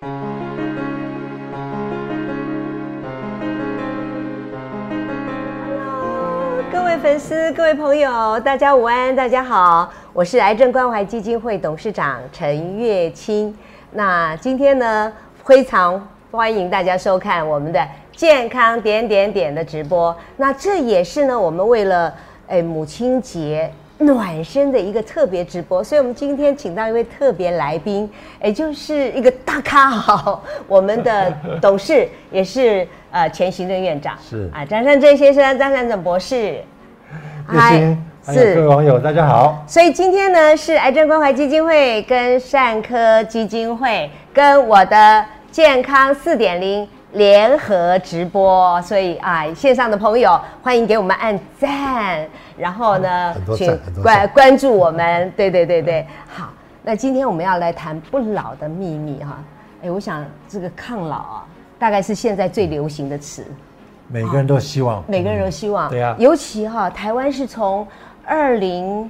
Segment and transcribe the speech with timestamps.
[0.00, 0.06] 各
[6.84, 13.54] 位粉丝、各位朋友，大家午安，大家好，我是癌症关怀基金会董事长陈月清。
[13.90, 15.12] 那今天呢，
[15.44, 17.86] 非常欢迎大家收看我们的
[18.16, 20.16] 健康点点点的直播。
[20.38, 22.14] 那这也是呢，我们为了
[22.46, 23.70] 诶母亲节
[24.00, 28.10] 暖身的一个特别直播，所以我们今天请到一位特别来宾，
[28.42, 36.62] 也就是一个大咖好，我们的董事也是呃前行政院长是啊张善政先生，张善政博士。
[37.52, 39.64] 月清，还有各位网友，大家好。
[39.66, 52.24] 所以今天呢是癌症关怀基金会跟善科基金会跟我的健康四点零联合直播，所以啊线上的朋友欢迎给我们按赞，
[52.60, 56.50] 然后呢请关关注我们，对对对对，好，
[56.82, 59.42] 那今天我们要来谈不老的秘密哈，
[59.82, 61.46] 哎，我想这个抗老啊，
[61.78, 63.44] 大概是现在最流行的词。
[64.08, 65.88] 每个人都希望，每个人都希望。
[65.88, 66.14] 对啊。
[66.18, 67.86] 尤其哈，台湾是从
[68.24, 69.08] 二零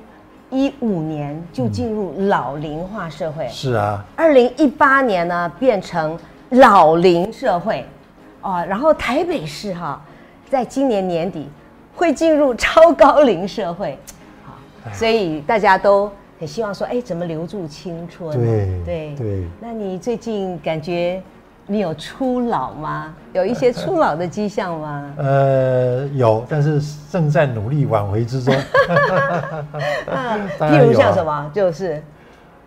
[0.50, 6.18] 一五年就进入老龄化社会，是啊，二零一八年呢变成
[6.50, 7.86] 老龄社会，
[8.42, 9.98] 哦，然后台北市哈，
[10.50, 11.48] 在今年年底
[12.00, 13.98] 会进入超高龄社会，
[14.46, 14.54] 好，
[14.94, 18.32] 所以大家都很希望说，哎，怎么留住青春？
[18.32, 19.14] 对对。
[19.16, 19.44] 对。
[19.60, 21.22] 那你最近感觉
[21.66, 23.14] 你有初老吗？
[23.34, 25.12] 有一些初老的迹象吗？
[25.18, 26.80] 呃，有，但是
[27.12, 28.54] 正在努力挽回之中。
[30.58, 32.02] 譬如像什么，就是。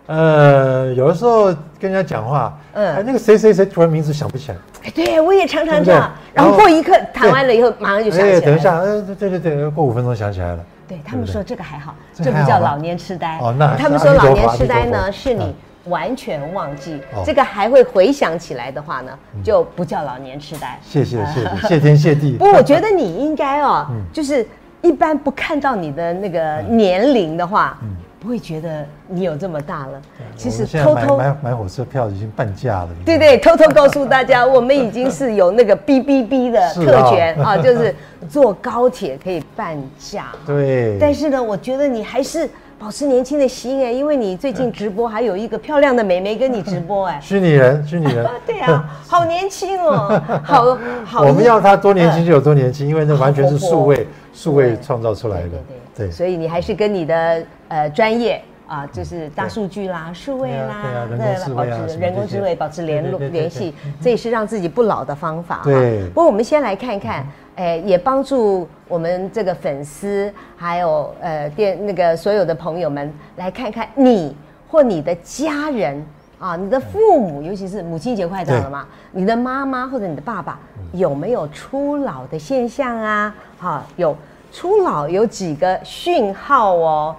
[0.06, 1.46] 呃，有的时候
[1.80, 2.98] 跟人家讲话，嗯。
[2.98, 8.42] 哎，那个谁谁谁突然名字想不起来，哎对我也常常这样，然后过一刻谈完了以后，马上就想起来哎，了。
[8.42, 10.60] 等一下，呃，对对对，过五分钟想起来了。
[10.88, 13.40] 对他们说这个还好，这不叫老年痴呆。
[13.40, 15.54] 哦那他们说老年痴呆呢，是你嗯。
[15.92, 19.12] 完全忘记哦，这个还会回想起来的话呢，
[19.44, 20.80] 就不叫老年痴呆。
[20.82, 22.34] 谢谢谢谢，谢天谢地。
[22.40, 24.02] 不过我觉得你应该哦，嗯。
[24.14, 24.48] 就是
[24.82, 27.78] 一般不看到你的那个年龄的话，
[28.24, 30.02] 不会觉得你有这么大了。
[30.38, 32.90] 其实偷偷买买买火车票已经半价了。
[33.06, 37.94] 对对，偷偷告诉大家，我们已经是有 那个 B B B 的特权啊，就是
[38.30, 40.28] 坐高铁可以半价。
[40.48, 47.20] 对，但是呢，我觉得你还是保持年轻的心哎，因为你最近直播还有一个漂亮的美眉跟你直播哎。
[47.22, 48.32] 虚拟人，虚拟人啊，。
[48.46, 51.22] 对啊，好年轻哦，好好。
[51.24, 55.50] 我们要他多年轻就有多年轻，因为那完全是数位数位对创造出来的对。
[55.50, 65.64] 对对所以你还是跟你的呃专业啊，就是大数据啦、数位啦，对保持人工智慧保持联络联系，这也是让自己不老的方法哈。
[65.64, 74.36] 对不过我们先来看看，哎，也帮助我们这个粉丝还有呃电那个所有的朋友们来看看你
[74.70, 76.06] 或你的家人。
[76.40, 80.60] 啊，你的父母，尤其是母亲节快到了嘛，你的妈妈或者你的爸爸
[80.92, 83.34] 有没有初老的现象啊？
[83.58, 84.14] 好，有
[84.52, 87.16] 初老有几个讯号哦。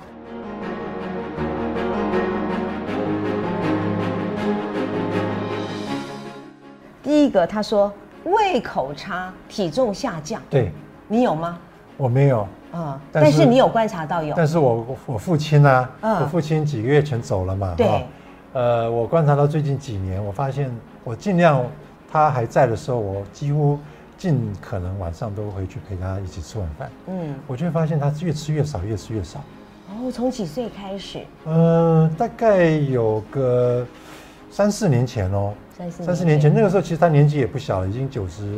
[7.05, 7.93] 第一个，他说
[8.25, 10.73] 胃口差，体重下降，对，
[11.07, 11.59] 你有吗？
[11.99, 18.03] 我没有，啊、但是但是你有观察到有，但是我我父亲呢、嗯我父亲几个月前走了嘛，对哈
[18.55, 21.63] 呃，我观察到最近几年，我发现我尽量
[22.11, 23.79] 他还在的时候，我几乎
[24.17, 26.91] 尽可能晚上都回去陪他一起吃晚饭。
[27.09, 29.41] 嗯，我就会发现他越吃越少，越吃越少。
[29.91, 31.21] 哦，从几岁开始？
[31.45, 33.87] 呃，大概有个
[34.55, 38.57] 三四年前哦，三四三四年前，那个时候其实他年纪也不小了，已经九十，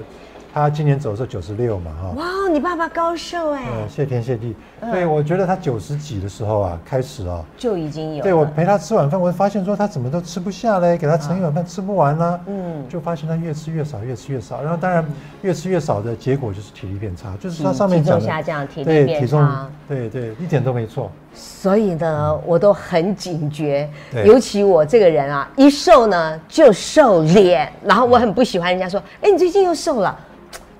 [0.52, 2.10] 他今年走的时候九十六嘛，哈。
[2.18, 4.54] 哇，你爸爸高寿哎、嗯，谢天谢地。
[4.82, 8.22] 嗯所以我觉得他九十几的时候啊，开始啊，就已经有。
[8.22, 14.60] 对我陪他吃晚饭，我发现说他怎么都吃不下嘞，给他盛一碗饭吃不完呢、嗯就发现他越吃越少，越吃越少。
[14.60, 15.02] 然后当然
[15.40, 21.10] 越吃越少的结果就是体力变差，就是他上面体重讲的下降，体力对变体重差。，对对，一点都没错。
[21.36, 23.88] 所以呢，我都很警觉，
[24.24, 30.18] 尤其我这个人啊，一瘦呢就瘦脸，然后我很不喜欢人家说，哎，你最近又瘦了。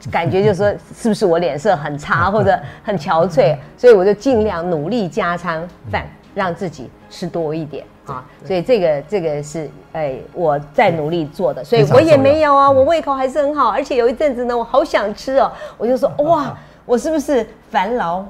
[0.08, 3.56] 感觉就是说， 是不是我脸色很差 或者很憔悴？
[3.76, 8.25] 所以我就尽量努力加餐饭，让自己吃多一点啊。
[8.44, 18.25] 所以这个这个是哎我在努力做的，所以我也没有啊，我胃口还是很好，而且有一阵子呢，我好想吃哦，我就说哇，我是不是返老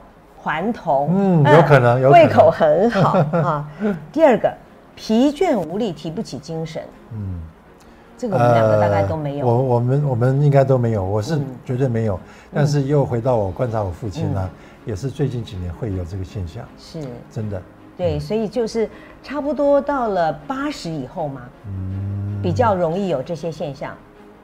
[0.46, 1.10] 还童？
[1.12, 3.68] 嗯有可能有胃口很好 啊。
[4.12, 4.52] 第二个，
[4.94, 6.80] 疲倦无力，提不起精神。
[7.12, 7.40] 嗯，
[8.16, 9.46] 这个我们两个大概都没有。
[9.48, 12.18] 呃我我们我们应该都没有，我是嗯绝对没有。
[12.54, 14.48] 但是又回到我观察我父亲呢、
[14.84, 17.60] 也是最近几年会有这个现象，是，真的。
[17.98, 18.88] 对，所以就是
[19.22, 21.42] 差不多到了八十以后嘛，
[22.40, 23.92] 比较容易有这些现象。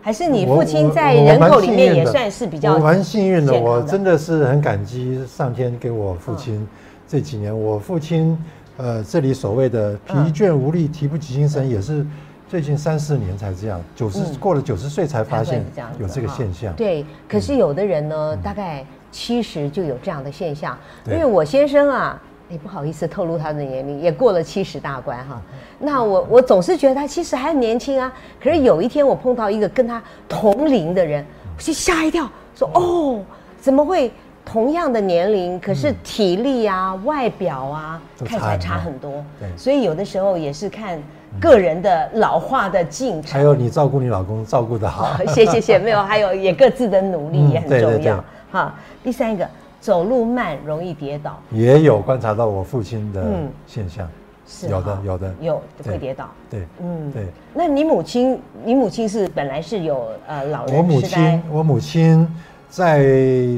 [0.03, 6.69] 还是你父亲在人口里面也算是比较我蛮幸运的，我真的是很感激上天给我父亲嗯
[7.07, 7.57] 这几年。
[7.57, 8.37] 我父亲，
[8.77, 12.05] 呃，这里所谓的疲嗯倦无力、提不起精神，也是
[12.49, 14.37] 最近三四年才这样，九十嗯。
[14.41, 15.65] 过了九十岁才发才现
[16.01, 16.35] 有这个哈。
[16.37, 16.75] 现象。
[16.75, 20.77] 对，可是有的人呢，大概七十就有这样的现象。
[21.05, 22.21] 因对为我先生啊，
[22.53, 25.41] 也不好意思透露他的年龄，也过了七十大关哈。
[25.79, 28.13] 那我我总是觉得他其实还很年轻啊。
[28.41, 31.25] 可是有一天我碰到一个跟他同龄的人，
[31.57, 33.21] 我就吓一跳，说哦，
[33.61, 34.13] 怎么会？
[34.45, 39.25] 同样的年龄，可是体力啊、外表啊，看起来差很多。
[39.39, 41.01] 对所以有的时候也是看
[41.41, 43.31] 个人的老化的进程。
[43.31, 48.75] 还有你照顾你老公照顾的好， 谢谢谢，没有，还有也各自的努力嗯也很重要对哈。
[49.05, 49.49] 第三个，
[49.83, 53.51] 走路慢容易跌倒，也有观察到我父亲的嗯。
[53.67, 54.09] 现象，
[54.47, 55.35] 是有的有的。
[55.41, 56.29] 有对会跌倒。
[56.49, 57.27] 对，嗯，对。
[57.53, 62.29] 那你母亲，你母亲是本来是有呃老人我母亲，我母亲
[62.69, 63.03] 在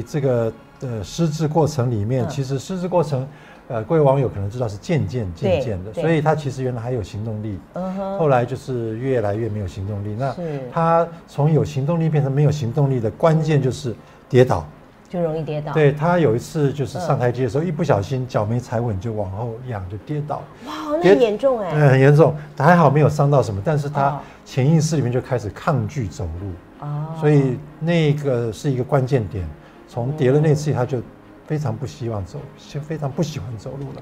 [0.07, 0.51] 这个
[0.81, 2.27] 呃失智过程里面，嗯。
[2.27, 3.27] 其实失智过程，
[3.67, 10.15] 呃，各位网友可能知道是渐渐渐渐的，所以她其实原来还有行动力，嗯哼，后来就是越来越没有行动力。
[10.17, 10.61] 那是。
[10.73, 13.95] 她从有行动力变成没有行动力的关键就是
[14.27, 14.65] 跌倒。
[15.09, 21.71] 就容易跌倒。，对他有一次就是嗯上台阶的时候，一不小心脚没踩稳就往后仰就跌倒，哇，那跌很严重哎。
[21.73, 26.51] 嗯，很严重，还好没有伤到什么，但是她哦潜意识里面就开始抗拒走路。
[26.79, 29.47] 哦所以那个是一个关键点。
[29.87, 31.01] 从跌了那次，他就
[31.45, 34.01] 非常不希望走，就非常不喜欢走路了。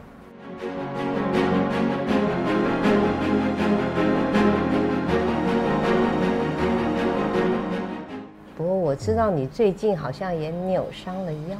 [8.93, 11.57] 我知道你最近好像也扭伤了腰。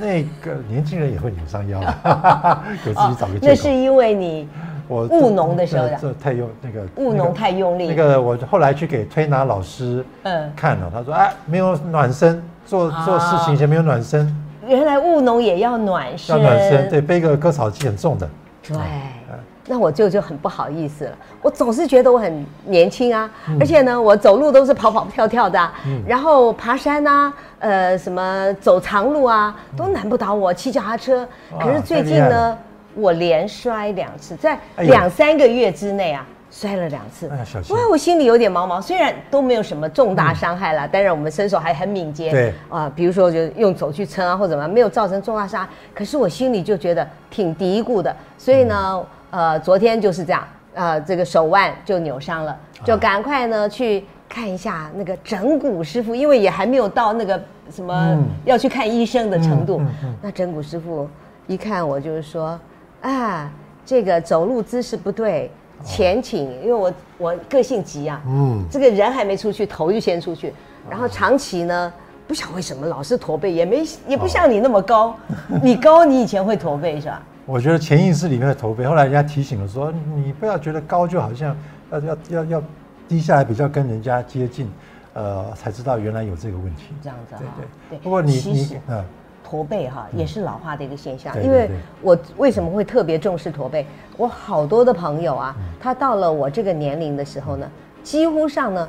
[0.00, 1.78] 那个年轻人也会扭伤腰，
[2.84, 4.48] 给自己找个那是因为你
[4.88, 7.86] 我务农的时候的这这太用那个务农太用力。
[7.86, 16.36] 那个我后来去给推拿老师嗯，看了，他说哎没有暖身，做啊做事情前没有暖身，原来务农也要暖身。
[16.36, 18.28] 要暖身，对，背个割草机很重的。
[18.64, 19.38] 对嗯，
[19.68, 21.12] 那我就就很不好意思了。
[21.42, 25.72] 我总是觉得我很年轻啊，嗯而且呢，我走路都是跑跑跳跳的啊、
[26.06, 30.52] 然后爬山啊，呃，什么走长路啊，都难不倒我。
[30.52, 31.28] 骑脚踏车，
[31.60, 32.58] 可是最近呢，
[32.94, 36.26] 我连摔两次，在两三个月之内啊。
[36.50, 38.80] 摔了两次，小心哇，我心里有点毛毛。
[38.80, 45.68] 虽然都没有什么重大伤害啦，当然我们身手还很敏捷，对啊，比如说就用手去撑啊，或者怎么样，没有造成重大伤害。
[45.94, 57.40] 可是我心里就觉得挺嘀咕的，所以呢，呃，昨天就是这样，呃，这个手腕就扭伤了，就赶快呢去看一下那个整骨师傅，因为也还没有到那个
[57.70, 59.78] 什么嗯要去看医生的程度。
[59.80, 61.08] 嗯嗯嗯那整骨师傅
[61.46, 62.58] 一看我就是说，
[63.02, 63.50] 啊，
[63.84, 65.50] 这个走路姿势不对。
[65.84, 70.52] 前倾，因为我我个性急啊，嗯，这个人还没出去，头就先出去，
[70.90, 71.92] 然后长期呢，
[72.26, 75.14] 不晓得为什么老是驼背，也没也不像你那么高，
[75.62, 77.22] 你高，你以前会驼背是吧？
[77.48, 81.56] 我觉得潜意识里面的驼背，后来人家提醒了说，你不要觉得高就好像
[81.90, 82.62] 要要要要
[83.08, 84.70] 低下来，比较跟人家接近，
[85.14, 86.92] 呃，才知道原来有这个问题。
[87.02, 87.38] 这样子啊。
[87.38, 87.98] 对对。
[87.98, 87.98] 对。
[88.02, 89.02] 不过你你嗯，
[89.42, 91.76] 驼背哈也是老化的一个现象，对因为对对。
[92.02, 93.86] 我为什么会特别重视驼背？
[94.18, 95.64] 我好多的朋友啊，嗯。
[95.80, 97.66] 他到了我这个年龄的时候呢，
[98.02, 98.88] 几乎上呢。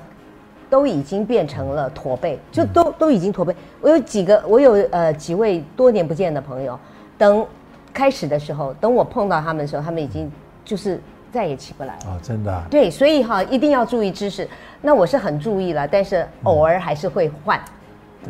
[0.72, 3.56] 都已经变成了驼背，就嗯都都已经驼背。
[3.82, 6.80] 我有几个，我有呃几位多年不见的朋友，
[7.18, 7.44] 等
[8.00, 10.32] 开始的时候，等我碰到他们的时候，他们已经
[10.64, 11.02] 就是
[11.34, 12.00] 再也起不来了。
[12.06, 14.48] 哦，真的、啊，对，所以哈一定要注意知识。
[14.82, 17.60] 那我是很注意了，但是偶尔还是会患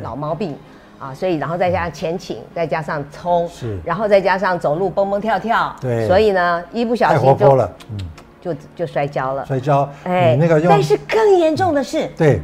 [0.02, 0.58] 老毛病
[0.98, 7.98] 啊，所以然后再加上前倾，再加上冲，是然后再加上走路蹦蹦跳跳，对所以呢一不小心就活泼了，嗯，
[8.42, 9.46] 就就摔跤了。
[9.46, 12.42] 摔跤，哎那个用，但是更严重的是，对，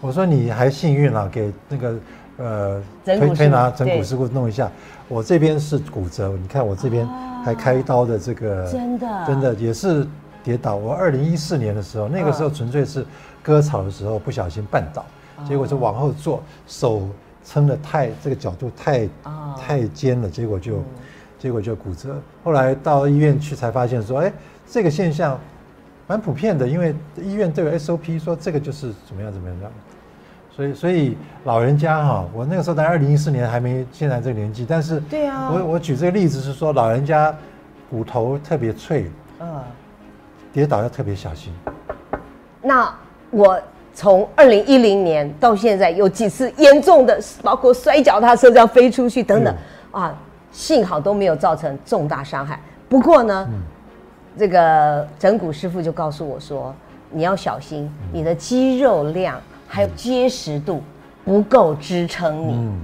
[0.00, 1.94] 我说你还幸运了，给那个
[2.38, 4.70] 呃推推拿整骨师傅弄一下。
[5.06, 7.06] 我这边是骨折，你看我这边
[7.44, 10.06] 还开刀的这个，啊真的真的也是
[10.44, 10.76] 跌倒。
[10.76, 13.06] 我二零一四年的时候，那个时候纯粹是
[13.42, 15.04] 割草的时候不小心绊倒，
[15.46, 17.08] 结果是往后坐，手
[17.42, 20.82] 撑的太这个角度太哦太尖了，结果就
[21.38, 22.14] 结果就骨折。
[22.44, 24.30] 后来到医院去才发现说，哎，
[24.70, 25.40] 这个现象
[26.06, 29.72] 蛮普遍的，因为医院都有 SOP 说这个就是怎么样怎么样怎么样。
[30.58, 35.52] 所以，所以老人家哈，我那个时候在二零一四年还没现在这个年纪，但是对啊。
[35.54, 37.32] 我我举这个例子是说，老人家
[37.88, 39.62] 骨头特别脆，嗯，
[40.52, 41.52] 跌倒要特别小心。
[42.60, 42.92] 那
[43.30, 43.56] 我
[43.94, 49.54] 从二零一零年到现在有几次严重的，包括摔脚踏车这样飞出去等等，
[49.92, 50.12] 啊，
[50.50, 52.58] 幸好都没有造成重大伤害。
[52.88, 53.48] 不过呢，
[54.36, 56.74] 这个整骨师傅就告诉我说，
[57.12, 60.82] 你要小心，你的肌肉量还有结实度
[61.24, 62.52] 不够支撑你。
[62.54, 62.80] 嗯，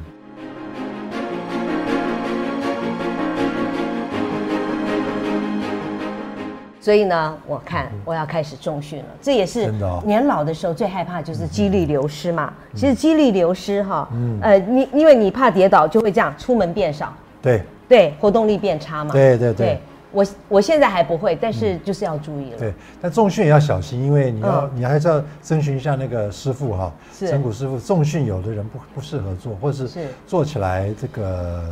[6.78, 9.72] 所以呢，我看我要开始重训了，这也是
[10.04, 12.52] 年老的时候最害怕就是肌力流失嘛。
[12.74, 14.06] 其实肌力流失哈，
[14.42, 17.62] 呃，你因为你怕跌倒，就会这样，出门变少，对。
[17.86, 19.12] 对，活动力变差嘛。
[19.12, 19.52] 对对。
[19.52, 19.80] 对
[20.14, 22.59] 我我现在还不会，但是就是要注意了。
[22.59, 27.78] 对，但重训也要小心，因为你要嗯你还是要征询一下那个师傅哈，是整骨师傅。
[27.78, 31.62] 重训有的人不不适合做，或者是是做起来这个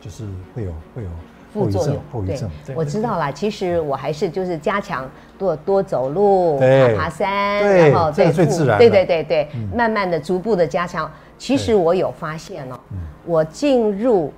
[0.00, 0.24] 就是
[0.54, 1.08] 会有会有
[1.54, 2.50] 后遗症副作用，后遗症。
[2.66, 3.30] 对我知道啦。
[3.30, 5.08] 其实我还是就是加强
[5.38, 11.10] 多多走路、爬爬山，然后这个对最自然对对对对，慢慢的、逐步的加强。
[11.38, 14.32] 其实我有发现哦，嗯我进入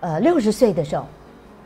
[0.00, 1.04] 呃六十岁的时候，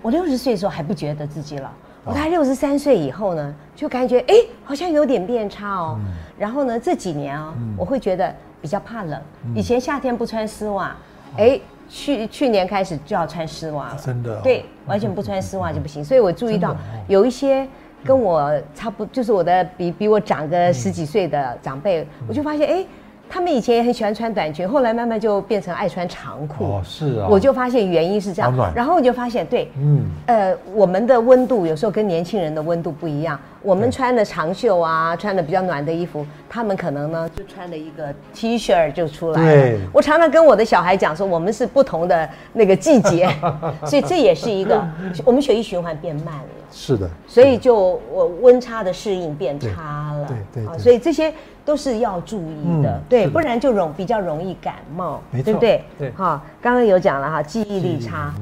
[0.02, 1.71] 我六十岁的时候还不觉得自己老。
[2.04, 5.97] 我大概六十三岁以后呢，就感觉哎，好像有点变差哦。
[6.00, 9.21] 嗯然后呢，这几年啊、我会觉得比较怕冷。
[9.47, 10.97] 嗯以前夏天不穿丝袜，
[11.37, 13.97] 哎，去去年开始就要穿丝袜了。
[14.04, 16.04] 真的哦对，完全不穿丝袜就不行。
[16.04, 17.64] 所以我注意到有一些
[18.04, 22.85] 跟我差不，就是我的比比我长个十几岁的长辈，我就发现哎。
[23.33, 26.65] 他们以前也很喜欢穿短裙，后来慢慢就变成爱穿长裤。
[26.65, 30.05] 哦是啊，我就发现原因是这样，然后我就发现，对，嗯。
[30.27, 33.41] 呃，我们的温度有时候跟年轻人的温度不一样。
[33.62, 39.62] 我们穿的长袖啊，穿的比较暖的衣服，他们可能呢就穿了一个 T 恤就出来了。
[39.62, 39.81] 对。
[39.95, 43.31] 我常常跟我的小孩讲说，我们是不同的那个季节，
[43.87, 44.85] 所以这也是一个
[45.25, 46.45] 我们血液循环变慢了。
[46.71, 50.79] 是的，所以就我温差的适应变差了，对对。
[50.79, 51.33] 所以这些
[51.64, 55.85] 都是要注意的，对，不然就容比较容易感冒，对不对？
[55.99, 58.35] 对哈，刚刚有讲了哈，记忆力差，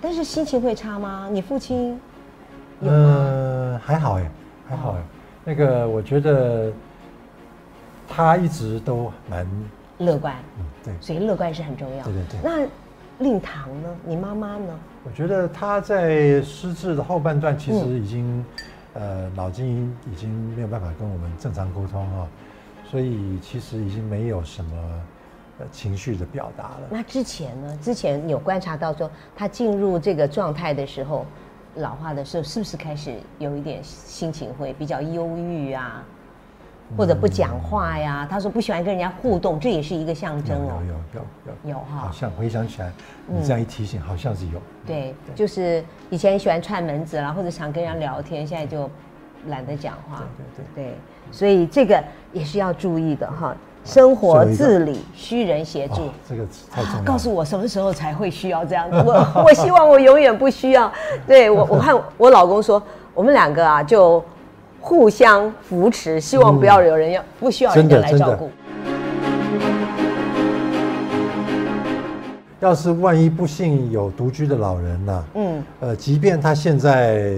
[0.00, 1.28] 但是心情会差吗？
[1.30, 1.98] 你父亲
[2.80, 2.96] 有吗？
[2.96, 4.30] 嗯，还好哎，
[4.68, 5.02] 还好哎。
[5.44, 6.72] 那个我觉得
[8.08, 9.46] 他一直都蛮
[9.98, 10.94] 乐观，嗯对。
[11.00, 12.04] 所以乐观是很重要。
[12.04, 12.66] 对对对那
[13.24, 13.88] 令堂呢？
[14.04, 14.74] 你妈妈呢？
[15.04, 18.44] 我觉得他在失智的后半段，其实嗯已经，
[18.94, 22.26] 呃，脑筋已经没有办法跟我们正常沟通啊，
[22.90, 25.02] 所以其实已经没有什么
[25.58, 26.80] 呃情绪的表达了。
[26.90, 27.78] 那之前呢？
[27.82, 31.26] 之前有观察到说，他进入这个状态的时候，
[31.76, 36.04] 老化的时候，是不是开始有一点心情会比较忧郁啊，
[36.96, 38.26] 或者不讲话呀？
[38.30, 40.82] 他说不喜欢跟人家互动，这也是一个象征哦。
[40.86, 42.92] 有有有有哈好像回想起来，
[43.26, 44.60] 你这样一提醒，好像是有。
[44.86, 48.88] 对，就是以前喜欢串门子啦，或者想跟人家聊天，现在就
[49.46, 50.22] 懒得讲话。
[50.54, 50.94] 对对对，
[51.34, 52.00] 所以这个
[52.32, 53.52] 也是要注意的哈。
[53.84, 56.10] 生活自理，需人协助哦。
[56.26, 57.04] 这个太重要了。
[57.04, 58.96] 告诉我什么时候才会需要这样子？
[59.04, 60.90] 我我希望我永远不需要。
[61.26, 62.80] 对我，我看我老公说，
[63.12, 64.24] 我们两个啊就
[64.80, 68.48] 互相扶持，希望不要有人要、不需要人家来照顾。
[72.60, 77.36] 要是万一不幸有独居的老人呐、嗯，呃，即便他现在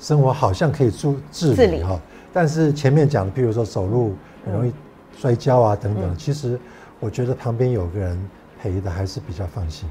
[0.00, 2.00] 生活好像可以自自自理理哈，
[2.34, 4.14] 但是前面讲的，譬如说走路
[4.44, 4.72] 很容易
[5.16, 6.60] 摔跤啊等等，嗯其实
[7.00, 8.28] 我觉得旁边有个人
[8.60, 9.88] 陪的还是比较放心，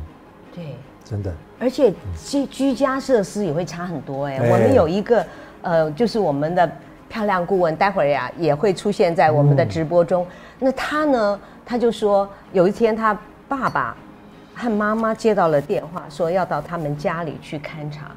[0.53, 0.75] 对。
[1.05, 1.33] 真的。
[1.59, 1.93] 而且
[2.25, 5.25] 居居家设施也会差很多哎、哎我们有一个
[5.61, 6.69] 呃，就是我们的
[7.09, 10.25] 漂亮顾问，待会儿呀也会出现在我们的直播中。
[10.59, 13.17] 那他呢，他就说有一天他
[13.49, 13.95] 爸爸
[14.55, 18.11] 和妈妈接到了电话，说要到他们家里去勘察。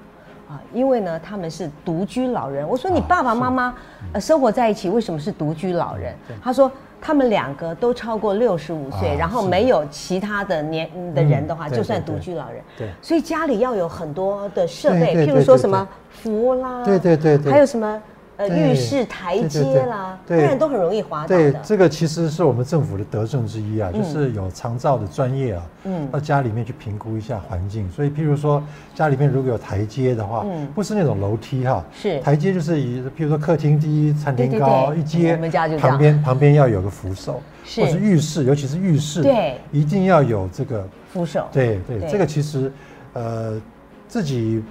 [0.48, 2.66] 啊，因为呢，他们是独居老人。
[2.68, 3.74] 我说你啊爸爸是妈妈
[4.12, 6.14] 呃生活在一起，为什么是独居老人？
[6.42, 12.62] 他说他们两个都超过六十五岁，啊然后没有其他的年的人的话，嗯就算独居老人。
[12.78, 12.88] 对。
[13.02, 17.50] 所以家里要有很多的设备，譬如说什么扶啦，对对对对。
[17.50, 18.00] 还有什么
[18.36, 21.60] 呃浴室台阶啦，不对然都很容易滑倒对，的。
[21.62, 24.02] 这个其实是我们政府的德政之一啊，嗯。
[24.02, 26.08] 就是有长照的专业啊，嗯。
[26.10, 27.88] 到家里面去评估一下环境。
[27.90, 28.62] 所以，譬如说
[28.94, 30.66] 家里面如果有台阶的话，嗯。
[30.74, 32.20] 不是那种楼梯哈，是。
[32.20, 35.90] 台阶就是以譬如说客厅低、餐厅高一阶，我们家就这样。
[35.90, 37.80] 旁边旁边要有个扶手，是。
[37.80, 39.58] 或是浴室，尤其是浴室，对。
[39.72, 42.10] 一定要有这个，扶手，对对，对。
[42.10, 42.70] 这个其实
[43.14, 43.60] 呃
[44.08, 44.62] 自己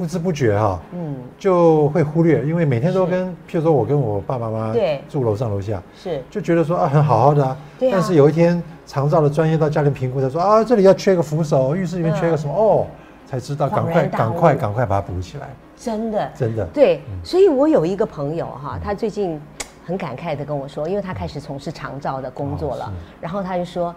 [0.00, 5.02] 不知不觉哈、嗯，就会忽略，因为每天都跟，譬如说我跟我爸爸妈妈对。
[5.10, 6.22] 住楼上楼下，是。
[6.30, 12.86] 就觉得说啊很好好的啊，对啊但是有一天长照的专业到家庭评估，他说啊这里要缺个扶手，浴室里面缺个什么、哦，
[13.26, 16.30] 才知道赶快赶快赶快把它补起来，真的。
[16.34, 19.38] 真的，对，所以我有一个朋友哈，他最近
[19.84, 23.94] 很感慨的跟我说，因为他开始从事长照的工作了，哦然后他就说，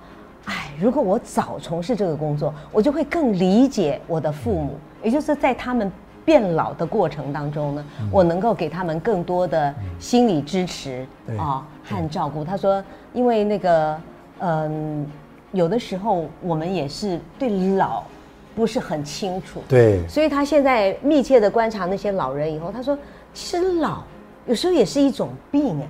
[0.48, 5.92] 哎，如果我早从事这个工作，我就会更理解我的父母，也就是在他们
[6.26, 12.44] 变老的过程当中呢，我能够给他们更多的心理支持对啊和照顾。
[12.44, 12.84] 他说，
[13.14, 14.00] 因为那个
[14.40, 15.06] 嗯，
[15.52, 18.04] 有的时候我们也是对老
[18.56, 22.98] 不是很清楚，对，所以他现在密切的观察那些老人以后，他说，
[23.34, 24.02] 其实老
[24.46, 25.88] 有时候也是一种病哎。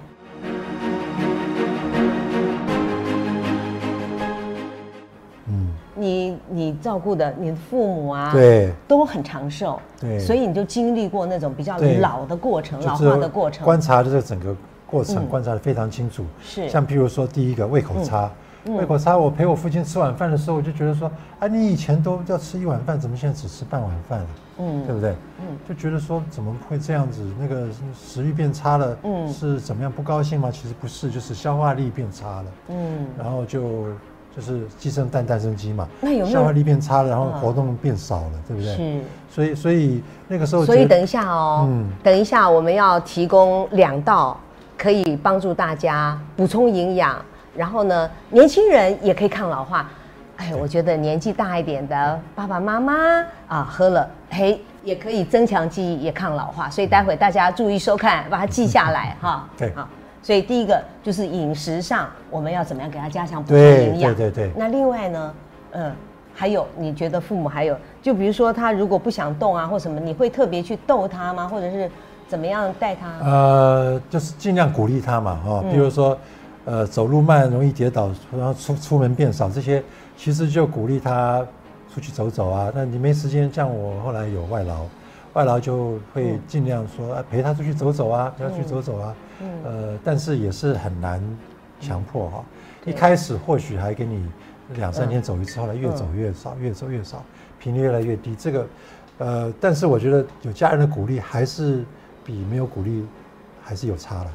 [6.03, 10.19] 你你照顾的你的父母啊，对，都很长寿，对。
[10.19, 14.55] 所以你就经历过那种比较老的过程，老化的过程，观察的这整个
[14.85, 15.27] 过程嗯。
[15.29, 16.25] 观察的非常清楚。
[16.41, 16.67] 是。
[16.67, 18.29] 像譬如说第一个胃口差，
[18.65, 18.75] 嗯。
[18.75, 24.25] 胃口差，我陪我父亲吃晚饭的时候，我就觉得说，啊，你以前都要吃一碗饭，怎么现在只吃半碗饭？
[24.59, 24.85] 嗯。
[24.85, 25.15] 对不对？
[25.39, 25.57] 嗯。
[25.67, 27.25] 就觉得说怎么会这样子？
[27.39, 29.27] 那个食欲变差了，嗯。
[29.31, 30.49] 是怎么样不高兴吗？
[30.51, 33.87] 其实不是，就是消化力变差了，嗯，然后就
[34.35, 38.75] 就是鸡生蛋，蛋生鸡嘛，那有没有消化力变差了，然后嗯活动变少了，对不对？
[38.75, 39.01] 是。
[39.29, 44.35] 所以所以那个时候，所以等一下哦，嗯等一下我们要提供两道
[44.77, 47.23] 可以帮助大家补充营养，
[47.55, 49.89] 然后呢，年轻人也可以抗老化。
[50.37, 52.95] 哎，我觉得年纪大一点的爸爸妈妈
[53.47, 56.67] 啊，喝了，嘿，也可以增强记忆，也抗老化。
[56.71, 59.47] 所以待会大家注意收看，把它记下来哈。
[59.55, 59.87] 对好。
[60.23, 64.15] 所以第一个就是饮食上，我们要怎么样给他加强补充对营养？
[64.15, 65.33] 对对对那另外呢，
[65.71, 65.91] 嗯，
[66.33, 71.45] 还有你觉得父母还有，就比如说他如果不想动啊或什么，你会特别去逗他吗？
[71.47, 71.91] 或者是
[72.27, 73.19] 怎么样带他？
[73.21, 76.17] 呃，就是尽量鼓励他嘛，哦，嗯比如说，
[76.63, 79.83] 呃，走路慢容易跌倒，然后出出门变少，这些
[80.15, 81.45] 其实就鼓励他
[81.93, 82.71] 出去走走啊。
[82.73, 84.85] 那你没时间，像我后来有外劳，
[85.33, 89.15] 外劳就会尽量说、啊、陪他出去走走啊，陪他去走走啊。
[89.41, 91.21] 嗯呃，但是也是很难
[91.81, 92.45] 强迫哈、
[92.83, 94.25] 对一开始或许还给你
[94.75, 97.23] 两三天嗯走一次，后来越走越少，越走越少，
[97.59, 98.35] 频率越来越低。
[98.35, 98.67] 这个，
[99.17, 101.83] 呃，但是我觉得有家人的鼓励还是
[102.23, 103.05] 比没有鼓励
[103.61, 104.31] 还是有差了。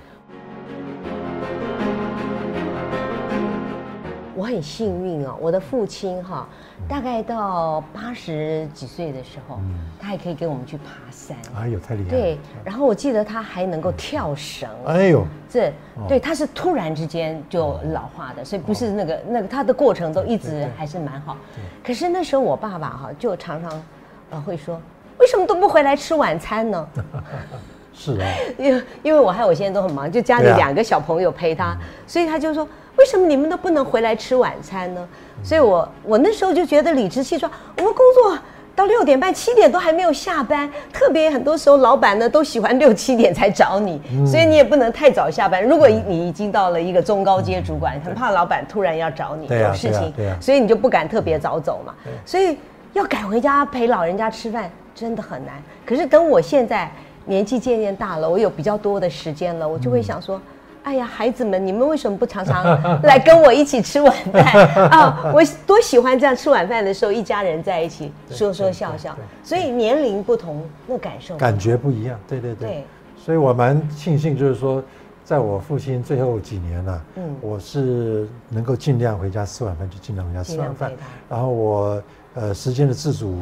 [4.39, 6.47] 我很幸运哦，我的父亲哈，
[6.89, 11.37] 大概到八十几岁的时候，嗯他还可以跟我们去爬山。
[11.57, 12.11] 哎呦，太厉害！
[12.11, 21.63] 对，然后我记得他还能够跳绳，哎呦，这哦对他是突然之间就老化的，所以不是那个那个他的过程都一直还是蛮好对。
[21.85, 23.83] 可是那时候我爸爸哈就常常
[24.31, 24.81] 呃会说，
[25.19, 26.89] 为什么都不回来吃晚餐呢？
[27.99, 35.07] 是啊， 因为因为我和我现在都很忙，就家里两个小朋友陪他，所以他就说：“为什么你们都不能回来吃晚餐呢？”
[35.43, 38.39] 所以我我那时候就觉得理直气壮，我们工作
[38.75, 45.65] 到六点半、七点都还没有下班，特别很多时候老板呢都喜欢六七点才找你，所以你也不能太早下班。
[45.65, 51.93] 如果你已经到了一个中高阶主管，很怕老板突然要找你对啊有事情对啊啊，所以你就不敢特别早走嘛。
[52.25, 52.57] 所以
[52.93, 55.55] 要赶回家陪老人家吃饭真的很难。
[55.85, 56.91] 可是等我现在
[57.29, 60.41] 年纪渐渐大了，我有比较多的时间了，我就会想说。
[60.85, 62.65] 哎呀，孩子们，你们为什么不常常
[63.03, 64.43] 来跟我一起吃晚饭
[64.89, 65.31] 啊？
[65.35, 69.15] 我多喜欢这样吃晚饭的时候，一家人在一起对说说笑笑。
[69.45, 72.19] 所以年龄不同，那感受感觉不一样。
[72.27, 72.69] 对对对。
[72.69, 72.85] 对
[73.23, 74.83] 所以我蛮庆幸，就是说，
[75.25, 80.93] 在我父亲最后几年呢、嗯我是能够尽量回家吃晚饭，就尽量回家吃晚饭。
[81.29, 82.03] 然后我
[82.35, 83.35] 呃时间的自主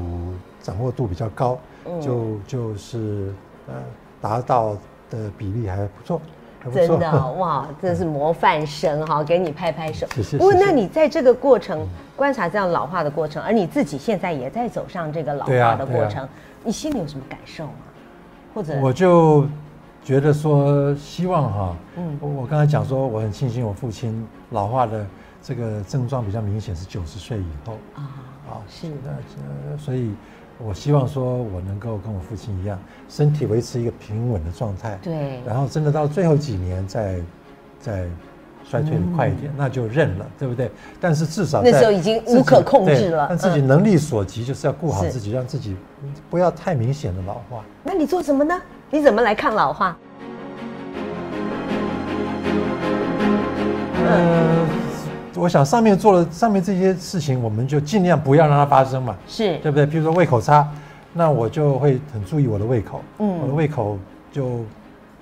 [0.61, 3.33] 掌握度比较高，嗯就就是
[3.67, 3.75] 呃
[4.21, 4.75] 达到
[5.11, 6.21] 的比例还不错。
[6.75, 10.05] 真的哇，真是模范生哈，给你拍拍手。
[10.17, 16.29] 谢谢不过，谢谢那你在这个过程观察这样老化的过程，而你自己现在也在走上这个老化的过程，
[16.65, 17.73] 你心里有什么感受吗？
[18.53, 19.47] 或者我就
[20.03, 25.07] 觉得说，希望哈，嗯我我刚才讲说，我很庆幸我父亲老化的
[25.41, 28.03] 这个症状比较明显是九十岁以后啊，
[28.51, 29.11] 啊，是那
[29.71, 30.11] 呃，所以
[30.59, 37.21] 我希望说我能够跟我父亲一样，身体维持一个平稳的状态，对，然后真的到最后几年再
[37.79, 38.07] 再
[38.65, 40.71] 衰退的快一点，那就认了，对不对？
[41.01, 45.77] 但是至少那时候已经无可控制了但自己嗯能力所及，就是要顾好自己，让自己
[46.31, 47.63] 不要太明显的老化。
[47.85, 48.61] 那你做什么呢？
[48.91, 49.97] 你怎么来抗老化？
[54.09, 54.46] 呃，
[55.37, 59.87] 我想上面做了上面这些事情，我们就尽量不要让它发生嘛，是对不对？
[59.87, 60.67] 比如说胃口差，
[61.13, 63.99] 那我就会很注意我的胃口，嗯我的胃口
[64.33, 64.61] 就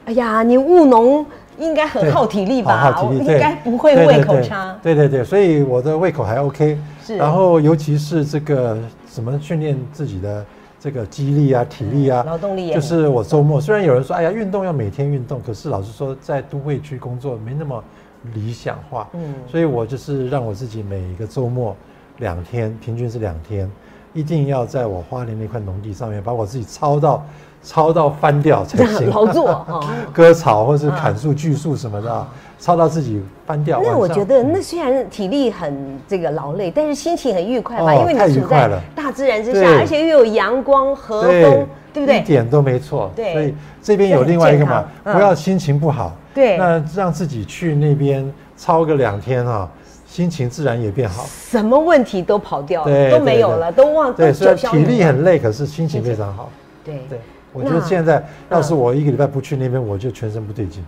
[0.06, 1.24] 哎呀，你务农
[1.58, 2.76] 应该很耗体力吧？
[2.78, 4.76] 好耗体力，应该不会胃口对差。
[4.82, 6.78] 对对对，所以我的胃口还 OK。
[7.04, 10.44] 是然后尤其是这个怎么训练自己的
[10.80, 17.82] 这个肌力啊、体力啊，嗯劳动力就是我周末虽然有人说，哎呀，运动要每天运动，可是老实说，在都会区工作没那么
[18.32, 19.08] 理想化。
[19.12, 21.76] 嗯所以我就是让我自己每一个周末
[22.18, 23.70] 两天，平均是两天，
[24.12, 27.24] 一定要在我花莲那块农地上面把我自己操到
[27.62, 29.84] 操到翻掉才行，劳作 哦。
[30.12, 32.26] 割草或是砍树锯树什么的，
[32.58, 33.80] 操到自己翻掉。
[33.82, 42.20] 那我觉得那虽然体力很这个劳累，但是心情很愉快吧，哦因为你处在大自然之下，而且又有阳光和风，对不一？
[42.20, 43.10] 点都没错。
[43.16, 46.14] 对所以这边有另外一个嘛，不要心情不好。
[46.34, 49.70] 对那让自己去那边超个两天啊，
[50.04, 51.24] 心情自然也变好。
[51.28, 56.50] 什么问题都跑掉了，都没有了，都忘，都对，虽然体力很累，可是心情非常好。
[56.84, 57.20] 对对，
[57.52, 60.84] 我觉得现在要是嗯我一个礼拜不去那边，我就全身不对劲。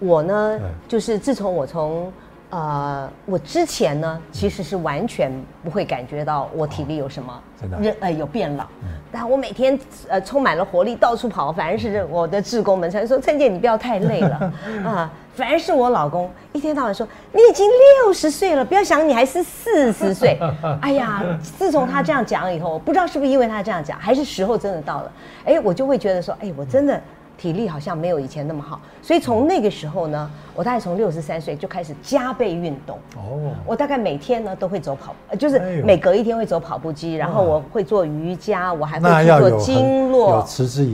[0.00, 2.12] 我呢嗯，就是自从我从
[2.50, 5.32] 呃，我之前呢，其实是完全
[5.64, 7.76] 不会感觉到我体力有什么真的。
[7.76, 8.64] 啊人呃有变老，
[9.10, 9.78] 但我每天
[10.08, 14.52] 呃充满了活力，到处跑，反而是我的志工们才说陈姐你不要太累了。
[14.86, 17.68] 啊，反而是我老公一天到晚说你已经
[18.04, 20.38] 六十岁了，不要想你还是四十岁，
[20.80, 25.12] 哎呀，自从他这样讲以后，我不知道是不是因为他这样讲，还是时候真的到了，
[25.44, 27.00] 哎，我就会觉得说，哎，我真的。
[27.38, 32.98] 体力好像没有以前那么好，所以从那个时候呢，我大概从六十三岁就开始加倍运动。
[33.14, 40.44] 哦，我大概每天呢都会走跑，呃就是每隔一天会走跑步机，然后我会做瑜伽，我还那会去做经络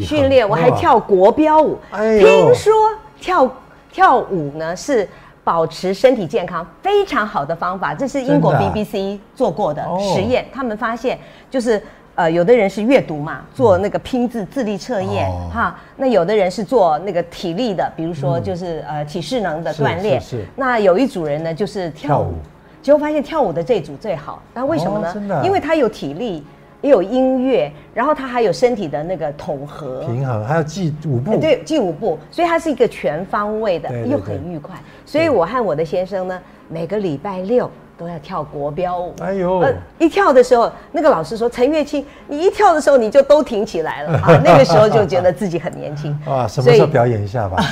[0.04, 1.78] 训练，我还跳国标舞。
[2.18, 2.72] 听说
[3.20, 3.48] 跳
[3.92, 5.08] 跳舞呢是
[5.44, 11.80] 保持身体健康非常好的方法，这是英国 BBC 做过的哦实验，他们发现就是。
[12.14, 15.78] 呃，有的人是阅读嘛，做那个拼字智力测验哦哈。
[15.96, 20.20] 那有的人是做那个体力的，比如说就是呃体适能的锻炼。
[20.20, 22.34] 是是那有一组人呢，就是跳舞跳舞，
[22.82, 24.42] 结果发现跳舞的这组最好。
[24.52, 25.42] 那为什么呢？
[25.42, 26.44] 因为他有体力，
[26.82, 30.00] 也有音乐，然后他还有身体的那个统合。
[30.00, 31.32] 平衡还有记舞步。
[31.32, 34.76] 哎对，记舞步，所以他是一个全方位的，又对对对很愉快。
[35.06, 37.70] 所以我和我的先生呢，每个礼拜六
[38.02, 39.14] 都要跳国标舞。
[39.20, 46.10] 哎呦，呃，一跳的时候，那个老师说：“陈月清，你一跳的时候你就都挺起来了 啊！”那个时候就觉得自己很年轻。
[46.26, 47.62] 啊，什么时候表演一下吧？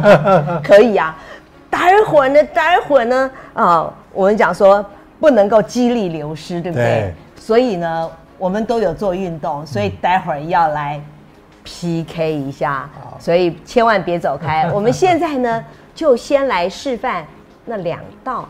[0.64, 1.14] 可以啊，
[1.68, 4.84] 待会儿呢，待会儿呢，啊，我们讲说
[5.20, 6.84] 不能够激励流失，对不对？
[6.84, 10.98] 对所以呢，我们都有做运动，所以待会儿要来
[11.62, 14.70] PK 一下，好所以千万别走开。
[14.72, 15.62] 我们现在呢，
[15.94, 17.26] 就先来示范
[17.66, 18.48] 那两道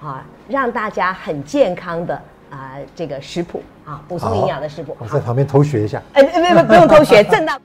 [0.00, 2.14] 啊，让大家很健康的
[2.50, 4.96] 啊这个食谱啊，补充营养的食谱。
[4.98, 6.02] 我在旁边偷学一下。
[6.12, 7.58] 哎，不不不，不用偷学，正道。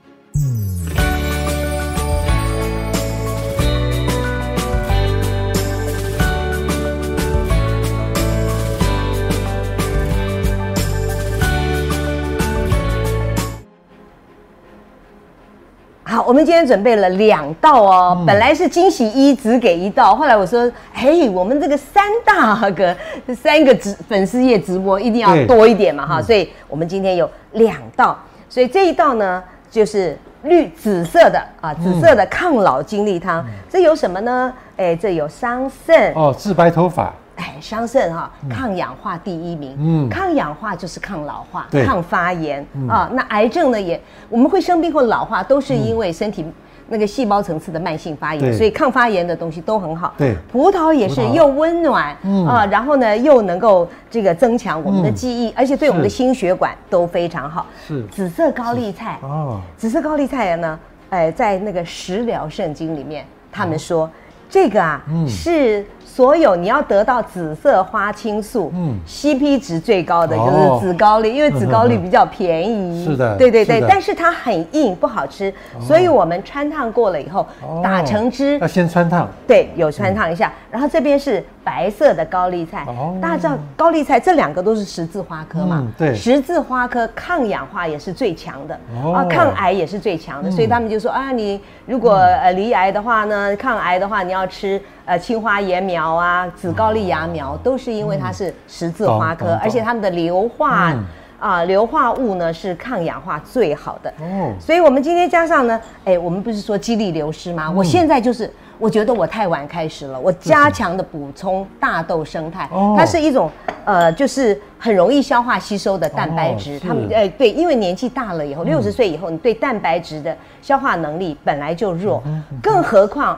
[16.12, 22.94] 好，我们今天准备了两道哦，本来是惊喜一只给一道，后来我说，嘿，我们这个三大个
[23.34, 34.52] 三个直粉丝页直播一定要多一点嘛哈，所以我们今天有两道，所以这一道呢就是绿紫色的啊，紫色的抗老精力汤，这有什么呢？
[34.76, 37.10] 哎，这有桑葚，哦，治白头发。
[37.42, 39.76] 哎，桑葚哈，抗氧化第一名。
[39.80, 40.06] 嗯。
[40.06, 43.10] 嗯，抗氧化就是抗老化、抗发炎啊。
[43.12, 46.46] 那癌症呢也，我们会生病或老化，都是因为身体
[46.88, 48.56] 那个细胞层次的慢性发炎，对。
[48.56, 50.14] 所以抗发炎的东西都很好。
[50.16, 50.36] 对。
[50.52, 52.46] 葡萄也是又温暖嗯。
[52.46, 57.66] 啊，然后呢又能够这个增强我们的嗯记忆，而且对我们的心血管都非常好。
[57.86, 58.04] 是。
[58.06, 60.78] 紫色高丽菜哦，紫色高丽菜呢，
[61.10, 64.08] 呃，在那个食疗圣经里面，他们说、
[64.48, 65.26] 这个啊、嗯。
[65.28, 68.82] 是所有你要得到紫色花青素，嗯。
[68.82, 70.78] 嗯，CP 值最高的就哦。
[70.78, 73.06] 是紫高丽，因为紫高丽比较便宜。
[73.06, 77.80] 是的对对对是，但是它很硬，不好吃，所以我们穿烫过了以后，哦。
[77.82, 78.58] 打成汁。
[78.58, 79.26] 要，先穿烫。
[79.46, 80.52] 对，有穿烫一下。
[80.70, 83.16] 然后这边是白色的高丽菜，哦。
[83.22, 85.78] 大家知道高丽菜这两个都是十字花科嘛？
[85.80, 86.14] 嗯对。
[86.14, 89.14] 十字花科抗氧化也是最强的，哦。
[89.14, 90.52] 啊，抗癌也是最强的，嗯。
[90.52, 101.04] 所以他们就说啊，你如果呃离癌的话呢，抗癌的话你要吃呃青花椰苗啊、紫高丽芽苗，都是因为它是十字花科，而且它们的硫化嗯
[101.38, 104.10] 啊硫化物呢是抗氧化最好的。
[104.20, 107.70] 哦，所以我们今天加上呢，哎，我们不是说肌力流失嗯吗？
[107.70, 113.50] 我现在就是，我觉得我太晚开始了，我加强的补充大豆生态，哦它是一种
[113.84, 116.76] 呃，就是很容易消化吸收的蛋白质。
[116.76, 122.22] 哦他们哎对，因为年纪大了以后，六十岁以后，你对蛋白质的消化能力本来就弱，
[122.62, 123.36] 更何况。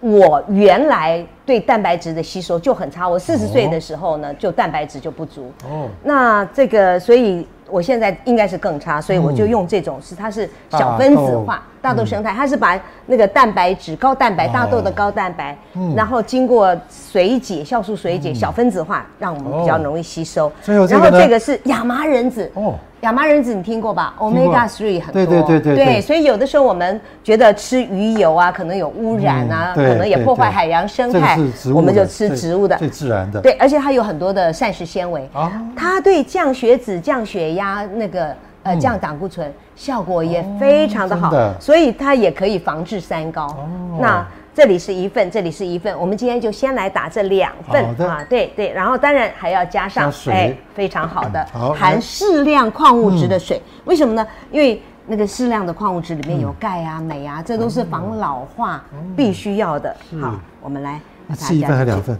[0.00, 5.52] 我原来对蛋白质的吸收就很差，我四十岁的时候呢，就蛋白质就不足。
[5.64, 15.56] 哦，那这个，所以我现在应该是更差，所以我就用这种是它是小分子化大豆生态，它是把那个蛋白质高蛋白大豆的高蛋白，
[15.96, 20.52] 然后经过水解酵素水解小分子化，让我们比较容易吸收。
[20.66, 22.74] 然后这个是亚麻仁子哦。
[23.02, 31.38] 亚麻仁子你听过吧？Omega three 很多，对对对对对，所以有的时候我们觉得吃鱼油啊，可能有污染啊，可能也破坏海洋生态，
[31.72, 33.40] 我们就吃植物的最自然的。
[33.40, 38.34] 对，而且它有很多的膳食纤维啊，它对降血脂、降血压、那个
[38.68, 43.56] 呃降胆固醇效果也非常的好，所以它也可以防治三高。
[43.98, 54.26] 那这里是一份，这里是一份，我们今天就先来打这两份啊，对对，然后当然还要加上水，非常好的含适量矿物质的水，为什么呢？
[54.50, 58.82] 因为那个适量的矿物质里面有钙啊、镁啊，这都是防老化
[59.16, 59.94] 必须要的。
[60.20, 61.00] 好，我们来，
[61.36, 62.18] 是一份还是两份？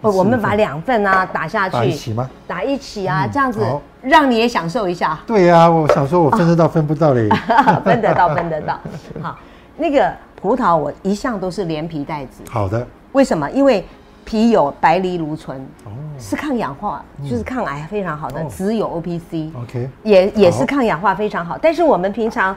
[0.00, 2.30] 不，我们把两份啊打下去，打一起吗？
[2.46, 3.66] 打一起啊，这样子
[4.02, 5.18] 让你也享受一下。
[5.26, 7.28] 对呀，我想说我分得到分不到嘞，
[7.84, 8.78] 分得到分得到。
[9.22, 9.38] 好，
[9.76, 10.12] 那个。
[10.42, 12.42] 葡萄我一向都是连皮带籽。
[12.48, 12.86] 好的。
[13.12, 13.50] 为什么？
[13.50, 13.84] 因为
[14.24, 18.42] 皮有白藜芦醇，哦，是抗氧化，就是抗癌非常好的。
[18.44, 21.58] 籽有 O P C，OK，也也是抗氧化非常好。
[21.60, 22.56] 但是我们平常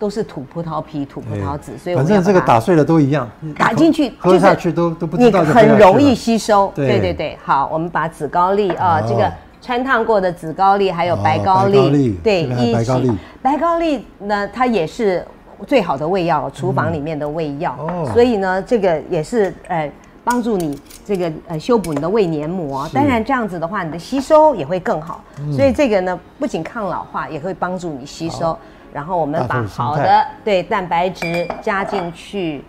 [0.00, 5.44] 都是吐葡萄皮、吐葡萄籽，所以反正这个打碎了都一样，打进去喝下去都都不知道。
[5.44, 6.72] 你很容易吸收。
[6.74, 13.18] 对对对，好，我们把紫高丽啊，这个穿烫过的紫高丽还有白高丽，对，一起。
[13.40, 15.26] 白高丽呢，它也是。
[15.64, 17.76] 最好的胃药，厨房里面的胃药，
[18.12, 19.88] 所以呢，这个也是呃
[20.24, 22.84] 帮助你这个呃修补你的胃黏膜。
[22.92, 25.22] 当然这样子的话，你的吸收也会更好。
[25.54, 28.58] 所以这个呢，不仅抗老化，也会帮助你吸收。
[28.92, 32.64] 然后我们把好的对蛋白质加进去，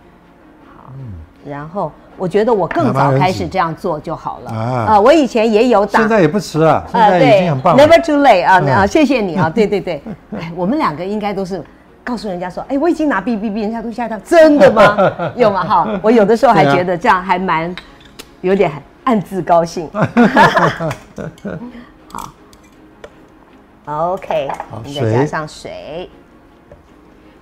[0.64, 0.92] 好，
[1.44, 5.00] 然后我觉得我更早开始这样做就好了啊。
[5.00, 8.60] 我以前也有打，现在也不迟了，现在已经很棒，Never too late 啊！
[8.82, 10.02] 啊，谢谢你啊， 对对对，
[10.38, 11.62] 哎，我们两个应该都是。
[12.06, 14.94] 告诉人家说，哎，我已经拿 B B B，人家都吓到，真的吗？
[15.36, 15.64] 有吗？
[15.64, 17.74] 哈，我有的时候还觉得这样还蛮
[18.42, 18.70] 有点
[19.04, 19.88] 暗自高兴。
[23.86, 24.50] 好，OK，
[24.94, 26.10] 再加上水。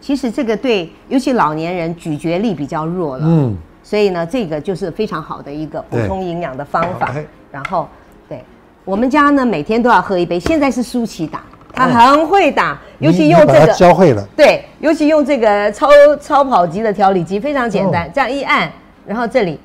[0.01, 3.57] 其实这个对，尤其老年人咀嚼力比较弱了，嗯，
[3.93, 7.13] 所以呢，这个就是非常好的一个补充营养的方法。
[7.51, 7.87] 然后，
[8.27, 8.43] 对
[8.87, 10.41] 我们家呢，每天都要喝一杯。
[10.41, 11.43] 现在是舒淇打。
[11.75, 14.27] 他很会打，尤其用这个教会了。
[14.35, 15.91] 对，尤其用这个超
[16.23, 18.73] 超跑级的调理机，非常简单，这样一按，
[19.07, 19.61] 然后这里，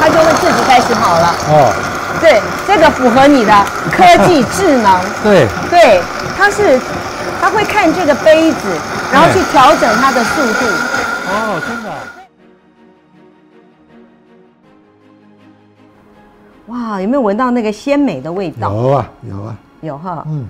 [0.00, 1.34] 它就会自己开始跑了。
[1.50, 1.70] 哦，
[2.18, 3.52] 对，这个符合你的
[3.90, 4.98] 科技智能。
[5.22, 6.00] 对，对，
[6.34, 6.80] 它是，
[7.42, 8.68] 它会看这个杯子，
[9.12, 10.64] 然后去调整它的速度。
[11.28, 11.90] 哦，真的。
[16.72, 18.72] 哇，有没有闻到那个鲜美的味道？
[18.72, 20.24] 有啊，有啊，有哈。
[20.26, 20.48] 嗯。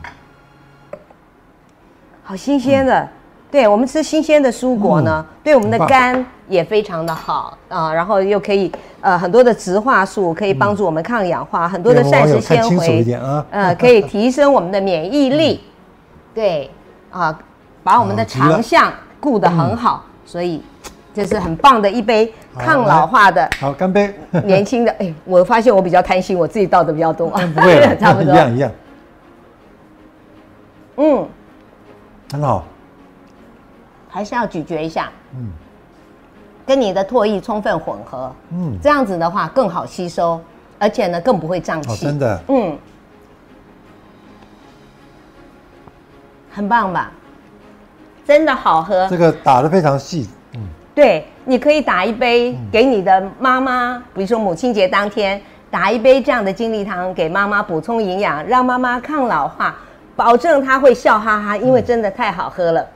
[2.22, 3.08] 好新鲜的，
[3.50, 7.92] 对我们吃新鲜的蔬果呢，对我们的肝也非常的好啊。
[7.92, 13.18] 然后又可以呃很多的植化素可以帮助我们抗氧化，很多的膳食纤维，
[13.50, 15.60] 呃 可以提升我们的免疫力。
[16.32, 16.70] 对
[17.10, 17.36] 啊，
[17.82, 20.62] 把我们的肠相顾得很好，所以
[21.14, 23.48] 这是很棒的一杯抗老化的。
[23.60, 24.14] 好，干杯！
[24.44, 27.28] 年轻的哎，我发现我比较贪心，我自己倒的比较多。
[27.54, 28.72] 不会， 差不多一样一样。
[30.96, 31.28] 嗯。
[32.32, 32.64] 很好，
[34.08, 35.50] 还是要咀嚼一下，嗯，
[36.64, 40.40] 跟你的唾液充分混合，嗯，这样子的话更好吸收，
[40.78, 42.78] 而且呢更不会胀气，真的，嗯，
[46.50, 47.12] 很棒吧？
[48.24, 50.36] 真的好喝，这个打的非常细，嗯，
[50.94, 59.74] 对，你可以打一杯给你的妈妈，比如说母亲节当天打一杯这样的精力汤给妈妈补充营养，让妈妈抗老化。
[60.14, 62.86] 保证她会笑哈哈，因为真的太好喝了。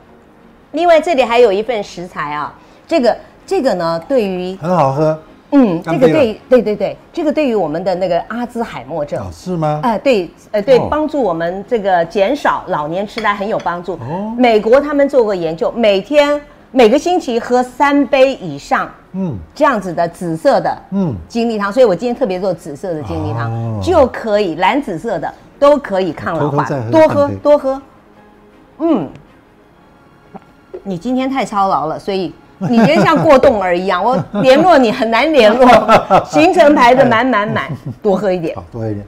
[0.73, 2.53] 另外这里还有一份食材啊，
[2.87, 5.19] 这个这个呢，对于很好喝，
[5.53, 9.81] 嗯，这个对对对对，这个对于我们的那个阿兹海默症是吗？
[9.83, 13.95] 哎，对，呃，对，帮助我们这个减少老年痴呆很有帮助。
[13.95, 16.39] 哦，美国他们做过研究，每天
[16.77, 21.73] 每个星期喝三杯以上，嗯，这样子的紫色的，嗯，精力汤。
[21.73, 25.33] 所以我今天特别做紫色的精力汤，就可以蓝紫色的。
[25.59, 27.81] 都可以抗老化，多喝多喝。
[28.79, 29.09] 嗯，
[30.83, 35.67] 你今天太操劳了，所以你就像过动儿一样， 我联络你很难联络，
[36.27, 39.07] 行程排的满满满，多喝一点，多喝一点。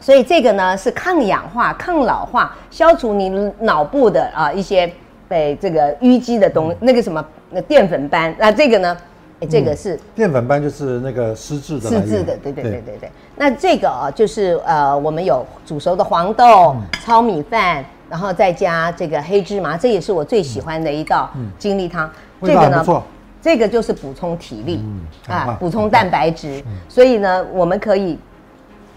[0.00, 3.28] 所以这个呢是抗氧化、抗老化，消除你
[3.60, 4.90] 脑部的啊一些
[5.28, 8.34] 被这个淤积的东那个什么那淀粉斑。
[8.38, 8.96] 那这个呢
[9.40, 13.10] 哎，这个是淀粉斑就是那个失智的来源，自制的，对对对对对。
[13.36, 22.10] 那这个啊，就是呃，我们有煮熟的黄豆、糙米饭，然后再加这个黑芝麻，这也是我最喜欢的一道精力汤。
[22.42, 23.02] 这个呢。
[23.42, 26.62] 这个就是补充体力嗯啊，补充蛋白质。
[26.90, 28.18] 所以呢，我们可以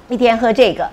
[0.09, 0.87] 一天喝这个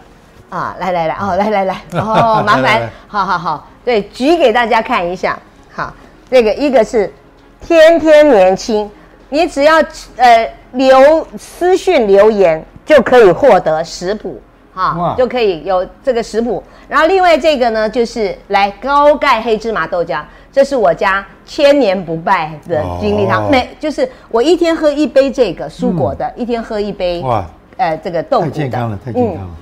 [0.49, 5.39] 啊，来来来，哦，来来来， 哦，麻烦好好好，对，举给大家看一下。
[5.73, 5.93] 好，
[6.31, 7.13] 这个一个是
[7.61, 8.91] 天天年轻，
[9.29, 9.83] 你只要
[10.17, 14.41] 呃留私讯留言就可以获得食谱。
[14.73, 16.63] 哈哇，就可以有这个食谱。
[16.89, 23.45] 然后另外这个呢，就是来高钙黑芝麻豆浆，这是我家千年不败的精力汤。
[23.45, 27.45] 哦每就是我一天喝一杯这个蔬果的，一天喝一杯哇，
[27.81, 29.57] 呃这个豆腐太的，健康了，太健康嗯了。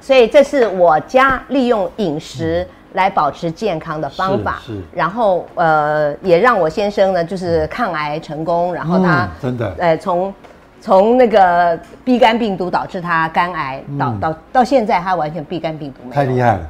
[0.00, 4.58] 所以这是我家利用饮食来保持健康的方法。
[4.64, 10.34] 是是然后呃，也让我先生呢就是抗癌成功，然后他、嗯真的呃从
[10.80, 16.14] 从那个 B 肝病毒导致他肝癌，到嗯到到现在他完全 B 肝病毒没有。
[16.14, 16.60] 太厉害了。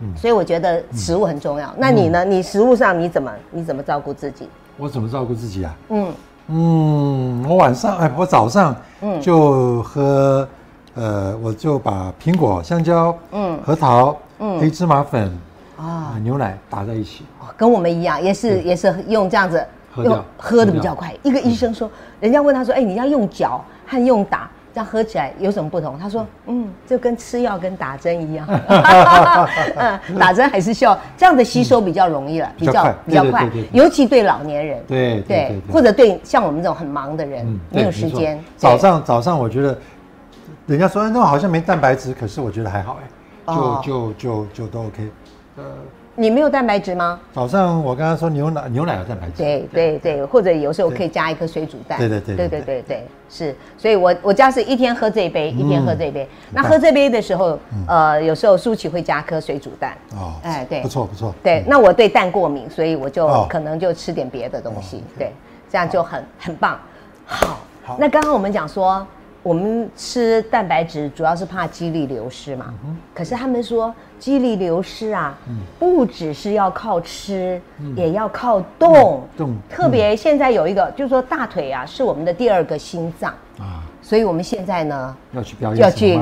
[0.00, 1.74] 嗯所以我觉得食物很重要。
[1.78, 2.22] 那你呢？
[2.22, 4.46] 你食物上你怎么你怎么照顾自己？
[4.76, 5.74] 我怎么照顾自己啊？
[5.88, 6.12] 嗯，
[6.48, 9.20] 嗯，我晚上哎，我早上嗯。
[9.20, 10.48] 就喝，
[10.94, 14.58] 呃，我就把苹果、香蕉、嗯核桃、嗯。
[14.60, 15.30] 黑芝麻粉
[15.76, 15.84] 啊。
[15.84, 17.24] 啊、牛奶打在一起。
[17.56, 19.64] 跟我们一样，也是也是用这样子
[19.96, 21.14] 用喝的比较快。
[21.22, 25.98] 一个医生说，人家问他说，哎，你要用嚼和用打，这样喝起来有什么不同？
[25.98, 28.46] 他说，嗯，就跟吃药跟打针一样，
[29.78, 39.78] 嗯， 打针还是需要这样的吸收比较容易了，比较比较快尤其对老年人，对对或者对像我们这种很忙的人嗯，没有时间，早上早上我觉得，
[40.66, 43.08] 人家说哎那好像没蛋白质，可是我觉得还好哎，
[43.54, 43.80] 哦。
[43.82, 45.10] 就就就就都 OK。
[45.56, 45.64] 呃，
[46.18, 47.20] 你没有蛋白质吗？
[47.34, 49.42] 早上我刚刚说牛奶，牛奶有蛋白质。
[49.42, 51.98] 对对对，或者有时候可以加一颗水煮蛋。
[51.98, 53.54] 对对对对对对对，是。
[53.76, 56.26] 所以我我家是一天喝这一杯，一天喝这一杯。
[56.50, 59.92] 那喝这杯的时候，呃，有时候舒淇会加颗水煮蛋。
[60.12, 61.34] 哦，哎，对，不错不错。
[61.42, 65.04] 对，那我对蛋过敏，所以我就可能就吃点别的东西。
[65.18, 65.32] 对，
[65.70, 66.80] 这样就很很棒。
[67.26, 67.96] 好，好。
[68.00, 69.06] 那刚刚我们讲说，
[69.46, 72.74] 我们吃蛋白质主要是怕肌力流失嘛。
[72.84, 75.38] 嗯可是他们说肌力流失啊，
[75.78, 77.60] 不只是要靠吃，
[77.94, 79.22] 也要靠动。
[79.22, 79.56] 嗯动。
[79.70, 86.18] 特别现在有一个，就是说大腿啊是我们的第二个心脏，啊，所以我们现在呢要去表演要去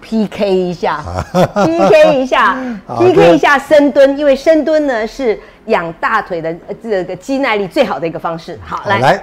[0.00, 5.36] PK 一下，PK 一下， PK 一下深蹲，因为深蹲呢是
[5.66, 8.56] 养大腿的呃这个肌耐力最好的一个方式。
[8.64, 9.20] 好来，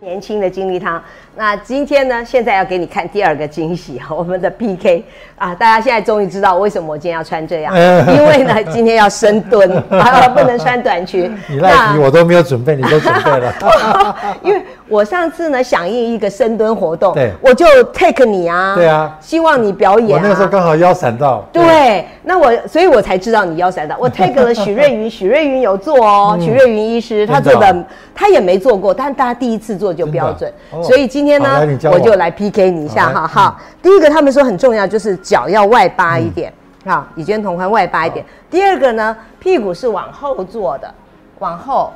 [0.00, 1.02] 年轻的精力汤。
[1.38, 5.04] 那今天呢，现在要给你看第二个惊喜，我们的 PK
[5.36, 7.72] 啊，大家现在终于知道为什么我今天要穿这样，
[8.12, 11.32] 因为呢，今天要深蹲 啊，不能穿短裙。
[11.48, 13.54] 你赖皮我都没有准备，你都准备了。
[14.42, 17.30] 因为我上次呢响应一个深蹲活动，对。
[17.40, 19.16] 我就 take 你啊，对啊。
[19.20, 20.20] 希望你表演、啊。
[20.20, 23.96] 我那个时候刚好腰闪到，对，那我所以，我才知道你腰闪到。
[24.00, 30.52] 我 take 了许瑞云，许瑞云有做哦，许瑞云医师他做的的，他也没做过，但大家第一次做就标准。
[30.72, 33.26] 哦，所以今天呢我我就来 PK 你一下哈。
[33.26, 36.52] 好第一个他们说很重要，就是脚要外八一点，
[36.86, 38.24] 好，以肩同宽外八一点。
[38.50, 40.92] 第二个呢，屁股是往后坐的，
[41.38, 41.92] 往后，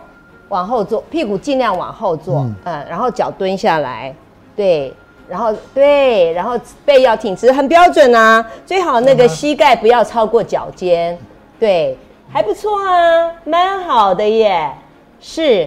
[0.48, 4.14] 往后坐，屁股尽量往后坐，嗯嗯，然后脚蹲下来，
[4.54, 4.94] 对。
[5.28, 8.44] 然后对，然后背要挺直，很标准啊。
[8.66, 11.16] 最好那个膝盖不要超过脚尖，
[11.58, 11.96] 对，
[12.30, 14.70] 还不错啊，蛮好的耶。
[15.20, 15.66] 是，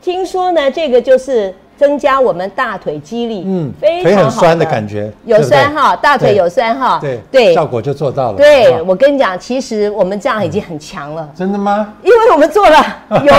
[0.00, 7.52] 听说呢，这个就是增加我们大腿肌力，嗯嗯，非常腿很好酸的感觉有酸哈，大腿有酸哈，对对。
[7.52, 8.36] 效果就做到了。
[8.36, 11.28] 对，啊我跟你讲，其实我们这样已经很强了。
[11.34, 11.92] 真的吗？
[12.04, 12.78] 因为我们做了
[13.24, 13.34] 有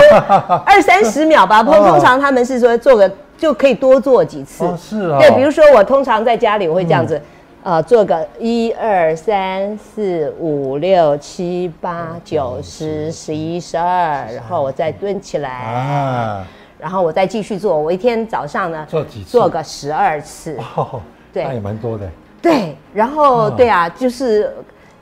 [0.66, 1.88] 二三十秒吧，通哦。
[1.92, 4.62] 通常他们是说做个就可以多做几次。
[4.66, 7.18] 哦是啊对，比如说我通常在家里我会这样子，
[7.62, 16.46] 呃，做个一二三四五六七八九十十一十二，然后我再蹲起来，啊，
[16.78, 17.78] 然后我再继续做。
[17.78, 20.58] 我一天早上呢做几次做个十二次。
[20.76, 21.00] 哦，
[21.32, 22.08] 对那也蛮多的。
[22.42, 24.52] 对，然后哦对啊，就是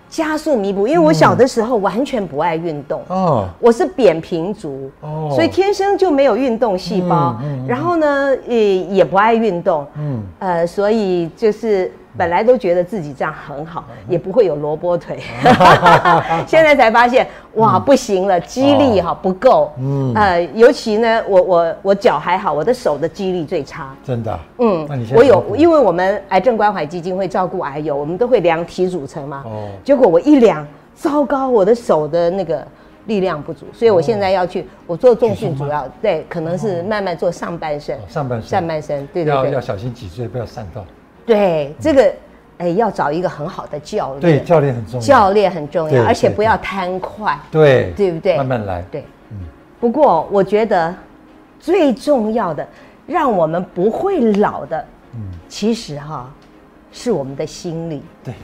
[0.08, 3.02] 加速弥补，因为我小的时候完全不爱运动。
[3.08, 7.36] 哦，我是扁平足，哦所以天生就没有运动细胞。
[7.42, 15.18] 嗯然后呢，也也不爱运动，嗯，呃，所以就是本来都觉得自己这样很好，嗯也不会有萝卜腿。
[16.46, 19.72] 现在才发现，哇，不行了，肌力哈不够。
[19.78, 23.94] 嗯嗯，呃，尤其呢，我我我脚还好，我的手的肌力最差。
[24.04, 24.40] 真的啊。
[24.58, 29.42] 嗯那你现，在我有，因为我们癌症关怀基金会照顾癌友，我们都会量体组成嘛。
[29.46, 32.66] 哦结果我一量，糟糕，我的手的那个
[33.06, 40.84] 力量不足，所以我现在要去，我做重训主要对，可能是慢慢做上半身哦，上半身上半身，对对对，要要小心脊椎，不要散到。
[41.26, 42.14] 对这个，
[42.58, 45.00] 哎，要找一个很好的教练，对，教练很重要。
[45.00, 48.82] 教练很重要，而且不要贪快，对对不对慢慢来。
[48.90, 49.04] 对。
[49.30, 49.38] 嗯，
[49.80, 50.94] 不过我觉得
[51.58, 52.66] 最重要的，
[53.06, 56.30] 让我们不会老的，嗯，其实哈，
[56.90, 58.02] 是我们的心理。
[58.22, 58.34] 对，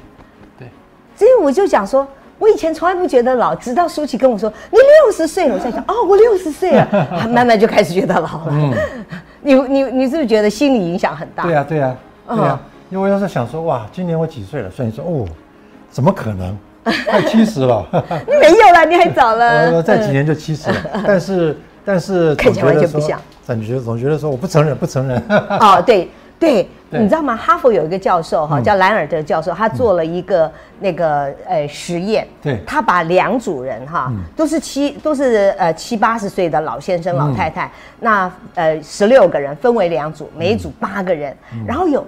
[0.58, 0.68] 对，
[1.14, 2.06] 所以我就讲说，
[2.38, 8.48] 我以前从来不觉得老，直到舒淇跟我说你六十岁了，我在想 哦，我六十岁了，啊 慢慢就开始觉得老了。
[8.50, 8.72] 嗯，
[9.42, 11.42] 你你你是不是觉得心理影响很大？
[11.42, 11.96] 对呀，对呀，
[12.28, 12.58] 对嗯呀。
[12.90, 14.70] 因为我要是想说，哇，今年我几岁了？
[14.70, 15.26] 算一算，哦，
[15.90, 16.56] 怎么可能？
[17.06, 17.86] 快七十了。
[18.26, 19.72] 你没有了，你还早了。
[19.76, 20.76] 我再几年就七十了，
[21.06, 25.22] 但是但是看起来总觉得说完全不像，总觉得总觉得说我不承认，不承认。
[25.28, 26.08] 哦，对
[26.40, 27.36] 对，对你知道吗？
[27.36, 30.50] 哈佛有一个教授哈，嗯叫兰尔德教授，他做了一个
[30.80, 37.70] 那个呃实验，对他把两组人哈嗯，都是七都是呃七八十岁的老先生老嗯太太，
[38.00, 42.02] 那呃十六个人分为两组，每一组八个人，嗯然后有。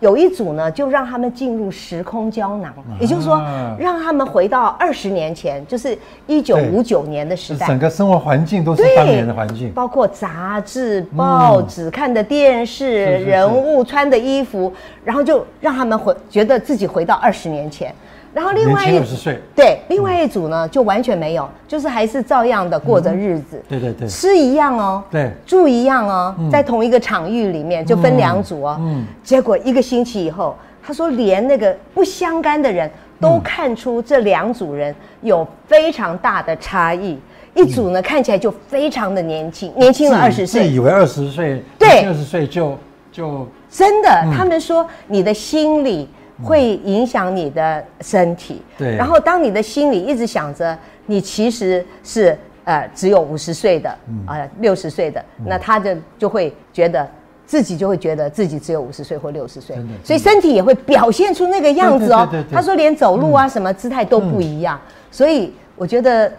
[0.00, 9.72] 有一组呢，就让他们进入时空胶囊，也就是说啊，让他们回到二十年前，就是一九五九年的时代，整个生活环境都是对当年的环境。
[9.72, 14.70] 包括杂志、报纸、看的电视、是是人物穿的衣服，
[15.02, 17.94] 然后就让他们回觉得自己回到二十年前。
[18.36, 24.06] 然后另外一轻20岁对，另外一组呢就完全没有，就是还是照样的过着日子，对对对。
[24.06, 25.30] 吃一样哦，对。
[25.46, 26.50] 住一样哦，嗯。
[26.50, 28.76] 在同一个场域里面就分两组哦。
[28.78, 29.06] 嗯。
[29.24, 37.18] 结果一个星期以后，他说连那个不相干的人都看出这两组人有非常大的差异。
[37.54, 40.64] 一组呢看起来就非常的年轻，年轻了二十岁。
[40.64, 42.02] 自以，为二十岁，对。
[42.02, 42.76] 二十岁就
[43.10, 44.30] 就真的，嗯。
[44.30, 46.06] 他们说你的心理
[46.42, 48.62] 会影响你的身体。
[48.78, 48.96] 对。
[48.96, 54.24] 然后当你的心里一直想着你其实是呃只有五十岁的，嗯。
[54.26, 57.08] 呃六十岁的，那他就就会觉得。
[57.48, 62.28] 自己就会觉得自己只有五十岁或六十岁，所以身体也会表现出那个样子哦。
[62.50, 64.80] 他说连走路啊什么姿态都不一样，
[65.12, 66.32] 所以我觉得，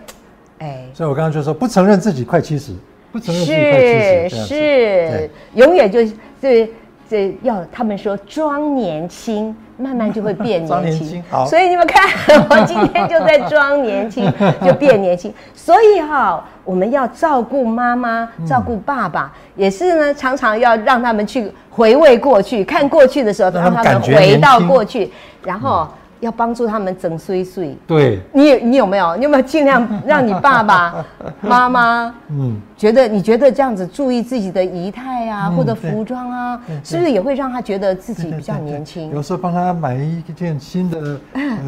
[0.59, 2.73] 哎，所以我刚刚就说不承认自己快七十，
[3.09, 5.99] 不承认自己快七十，是是，永远就
[6.41, 6.69] 这
[7.09, 11.23] 这要他们说装年轻，慢慢就会变 年轻。
[11.47, 14.31] 所以你们看，我今天就在装年轻，
[14.65, 15.33] 就变年轻。
[15.53, 25.11] 所以哈、我们要照顾妈妈，嗯照顾爸爸，也是呢，常常要让他们去回味过去，看过去的时候，让他们回到过去，
[25.43, 25.87] 然后
[26.19, 27.77] 要帮助他们整碎碎。
[27.87, 29.15] 对，你你有没有？
[29.15, 31.05] 你有没有尽量 让你爸爸
[31.41, 32.13] 妈妈？
[32.29, 39.21] 嗯，觉得你觉得这样子注意自己的仪态啊，嗯或者服装啊是不是也会让他觉得自己比较年轻有？
[39.21, 40.99] 时候帮他买一件新的，
[41.33, 41.59] 呃，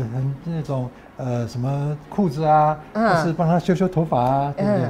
[0.46, 4.82] 那种呃什么裤子啊，嗯或是帮他修修头发啊，对不对？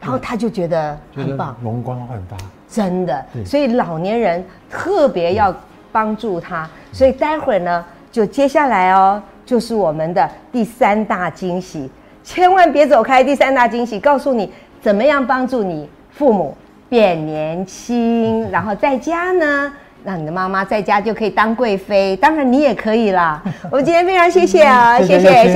[0.00, 2.36] 然后他就觉得很棒，容光焕发。
[2.68, 3.24] 真的。
[3.32, 5.54] 对所以老年人特别要
[5.90, 6.68] 帮助他。
[6.92, 7.84] 所以待会儿呢，
[8.14, 11.90] 就接下来哦，就是我们的第三大惊喜，
[12.22, 13.24] 千万别走开。
[13.24, 14.48] 第三大惊喜告诉你
[14.80, 16.56] 怎么样帮助你父母
[16.88, 19.72] 变年轻，然后在家呢。
[20.04, 23.42] 让你的妈妈在家就可以当贵妃，当然你也可以啦。
[23.72, 25.52] 我们今天非常谢谢啊，谢谢谢谢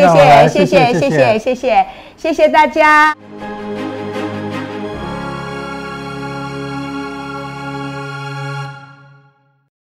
[0.48, 1.86] 谢谢谢谢谢谢谢谢谢谢谢谢
[2.16, 3.14] 谢谢大家。